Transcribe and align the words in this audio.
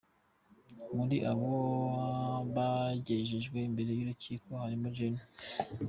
Muri 0.95 1.17
abo 1.31 1.53
bagejejwe 2.55 3.57
imbere 3.69 3.91
y’urukiko 3.93 4.49
harimo 4.61 4.87
Gen. 4.95 5.15